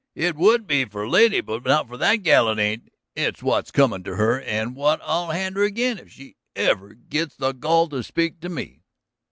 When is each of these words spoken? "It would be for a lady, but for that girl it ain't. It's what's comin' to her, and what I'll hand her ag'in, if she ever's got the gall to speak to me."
"It 0.15 0.35
would 0.35 0.65
be 0.65 0.83
for 0.85 1.03
a 1.03 1.09
lady, 1.11 1.41
but 1.41 1.61
for 1.87 1.95
that 1.95 2.15
girl 2.23 2.49
it 2.49 2.57
ain't. 2.57 2.91
It's 3.15 3.43
what's 3.43 3.69
comin' 3.69 4.01
to 4.05 4.15
her, 4.15 4.41
and 4.41 4.75
what 4.75 4.99
I'll 5.03 5.27
hand 5.29 5.55
her 5.57 5.63
ag'in, 5.63 5.99
if 5.99 6.09
she 6.11 6.37
ever's 6.55 6.97
got 7.07 7.37
the 7.37 7.51
gall 7.51 7.87
to 7.89 8.01
speak 8.01 8.39
to 8.41 8.49
me." 8.49 8.81